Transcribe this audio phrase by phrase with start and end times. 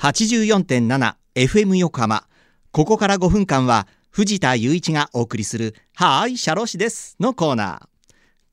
[0.00, 2.24] 84.7FM 横浜。
[2.72, 7.68] ここから5分間は藤田雄一がお送りする「はーい社労士です」のコーナー。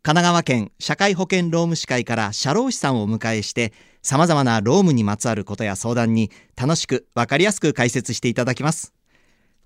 [0.03, 3.71] 神奈川県社会保険労務士会から社労士さんをお迎えして
[4.03, 8.93] さまざまな労務にまつわることや相談に楽しく分かりやすく解説していただきます。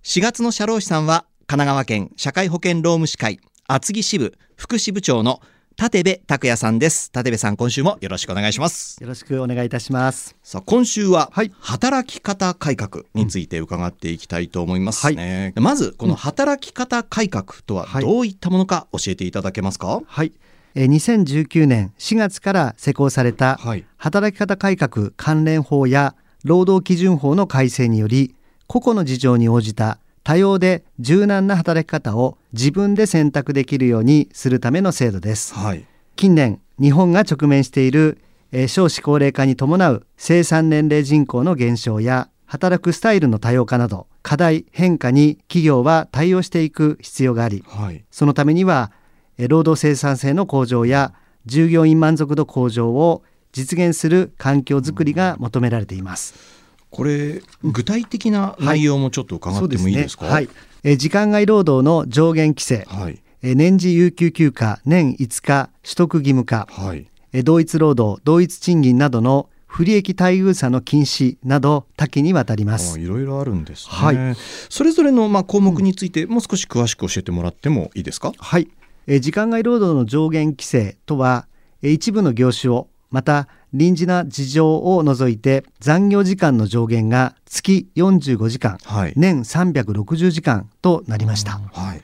[0.03, 5.41] 4月の社労士さんは神奈川県社会保険労務士会厚木支部副支部長の
[5.79, 7.11] 立部拓也さんです。
[7.15, 9.01] 立部さん今週もよろしくお願いします。
[9.01, 10.35] よろしくお願いいたします。
[10.43, 11.51] さあ今週ははい。
[11.59, 18.03] 働き方改革について伺っていきたいと思いますね、まずこの働き方改革とははい。
[18.03, 20.01] どういったものか教えていただけますか？
[20.05, 20.33] はい。
[20.75, 23.85] えー2019年4月から施行されたはい。
[23.97, 28.35] 働き方改革関連法や労働基準法の改正により
[28.67, 35.53] 個々の事情に応じた多様で柔軟な働き方を自分で選択できるようにするための制度です。
[35.53, 35.85] はい。
[36.15, 38.19] 近年日本が直面している、
[38.51, 48.03] えー少子高齢化に伴う生産年齢人口の減少や働くスタイルの多様化など課題変化に企業は対応していく必要がありはい。
[48.11, 48.91] そのためには
[49.37, 51.13] えー労働生産性の向上や
[51.45, 56.60] 従業員満足度向上を実現する環境づくりが求められています。
[56.91, 60.25] これ具体的な内容もちょっと伺ってもいいですか？
[60.25, 60.49] はい、
[60.83, 63.19] えー時間外労働の上限規制、はい。
[63.41, 67.07] えー年次有給休暇年5日取得義務化、はい。
[67.33, 72.99] えー同一労働同一賃金などの不利益待遇差の禁止など多岐にわたりまあす。
[72.99, 74.35] いろいろあるんですね、はい。
[74.69, 78.33] それぞれのまあ項目についてもう少し詳しく教えてもらってもいいですか？
[78.37, 78.67] はい、
[79.07, 81.47] えー時間外労働の上限規制とは、
[81.81, 89.13] えー一部の業種をまた臨時な事情を除いて残業時間の上限が月45時間はい。
[89.15, 91.59] 年360時間となりました。
[91.73, 92.01] はい。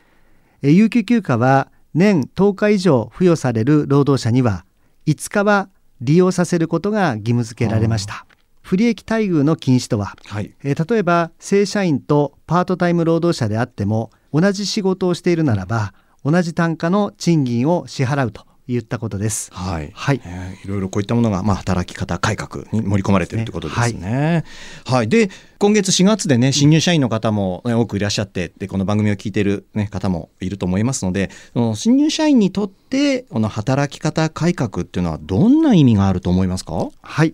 [0.62, 4.66] えー有給休暇は年10日以上付与される労働者には
[5.08, 5.70] 5日は
[6.02, 8.26] 利用させることが義務付けられました。
[8.62, 10.54] 不利益待遇の禁止とははい。
[10.64, 15.94] えー例えば正社員とパートタイム労働者であっても同じ仕事をしているならば
[16.26, 19.50] 同じ単価の賃金を支払うといったことです。
[19.54, 20.22] はい、はい。
[20.26, 24.44] えーいろいろこういったものが、まあ、働き方改革に盛り込まれているということですね。
[24.86, 25.30] はい、で
[25.60, 36.90] 今月4月でね新入社員の方も、ね多くいらっしゃってでこの番組を聞いている、ね、方もいると思いますのでその新入社員にとってこの働き方改革っていうのはどんな意味があると思いますか？
[37.02, 37.34] はい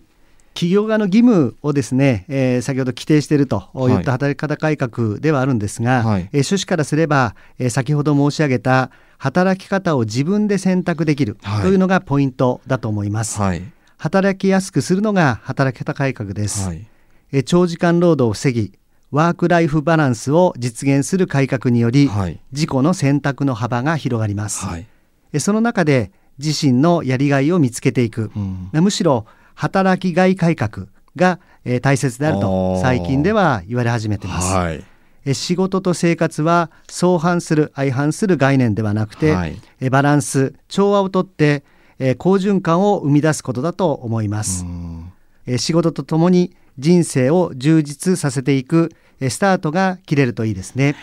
[0.54, 3.94] 企業側の義務をですね、えー先ほど規定しているとはい。
[3.94, 6.22] いった働き方改革ではあるんですが、はい。
[6.22, 11.62] えー趣旨からすれば、えー先ほど申し上げた働き方を自分で選択できるはい。
[11.62, 13.40] というのがポイントだと思います。
[13.40, 13.62] はい。
[13.98, 16.66] 働きやすくするのが働き方改革です。
[16.68, 16.86] はい。
[17.32, 18.72] えー長時間労働を防ぎ
[19.10, 22.38] ワークライフバランスを実現する改革により、はい。
[22.52, 24.86] 自己の選択の幅が広がります、はい。
[25.32, 28.70] えーその中で自身のやりがいを見つけていく、うん。
[28.82, 32.80] むしろ働きがい改革が、えー大切であるあとー。
[32.82, 34.84] 最近では言われ始めています、はい。
[35.24, 39.60] えー仕事と生活は相反する相反する概念ではなくて、はい。
[39.80, 41.64] えーバランス調和をとって、
[41.98, 45.12] えー好循環を生み出すことだと思います、うん。
[45.46, 48.90] えー仕事とともに人生を充実させていく
[49.20, 50.96] えースタートが切れるといいですね。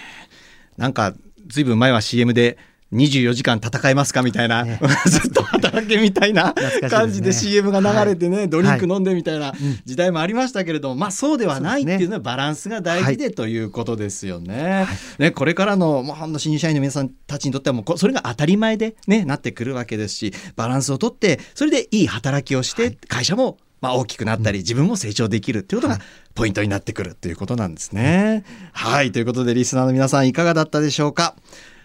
[0.78, 1.13] なんか
[1.47, 2.57] ずいぶん前は CM で
[2.94, 4.79] 24時間戦えますかみたいな、ね。
[5.07, 6.53] ずっと働けみたいな
[6.90, 9.79] 感じで CM が流れてね、ドリンク飲んでみたいなうん。
[9.85, 14.88] 時代もありましたけれども、まあそうではないっていうのはバランスが大事ではということですよね。
[15.18, 26.00] ねこれからのもう新入社員の皆さんたちにとってはもうこそれが当たり前で、ね、なってくるわけですしバランスをとってそれでいい働きをして、会社もまあ大きくなったり、自分も成長できるっていうことが
[26.35, 28.44] ポイントになってくるっていうことなんですね。
[28.74, 29.12] はい。
[29.12, 31.35] ということでリスナーの皆さんいかがだったでしょうか？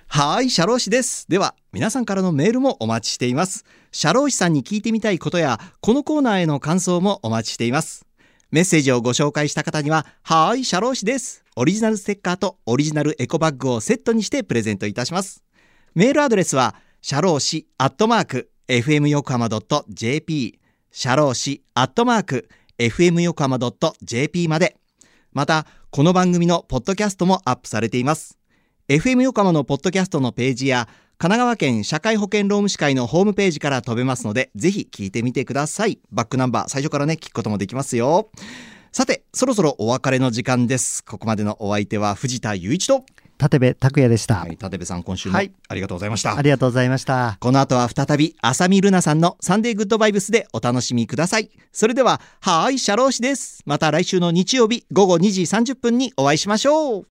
[0.08, 1.26] はい、社労士です。
[1.28, 3.64] では、皆さんからのメールもお待ちしています。
[3.92, 8.06] 社労士さんに聞いてみたいことや、このコーナーへの感想もお待ちしています。
[8.50, 11.44] メッセージをご紹介した方には、はーい、社労士です。
[11.54, 15.42] オリジナルステッカーとオリジナルエコバッグをセットにしてプレゼントいたします。
[15.94, 19.48] メールアドレスは、社労士アットマーク、fm 横浜
[19.88, 20.58] .jp、
[20.92, 23.58] 社労士アットマーク、fm 横浜
[24.02, 24.78] .jp まで。
[25.32, 28.38] また、この番組のポッドキャストもアップされています。
[28.88, 30.86] FM 横浜のポッドキャストのページや
[31.18, 35.98] 神奈川県社会保険労務士会のホームページから飛べますのでぜひ聞いてみてください。
[36.12, 38.30] バックナンバー最初からね聞くこともできますよ。
[38.92, 41.04] さてそろそろお別れの時間です。
[41.04, 43.04] ここまでのお相手は藤田雄一と
[43.42, 45.50] 立部拓也でした、はい立部さん今週もはい。
[45.68, 47.38] ありがとうございました、ありがとうございました。
[47.40, 51.50] この後は再び浅見ルナさんのサンデーグッドバイブスでお楽しみください。
[51.72, 53.64] それでははーい社労士です。
[53.66, 57.04] また来週の日曜日午後2時30分にお会いしましょう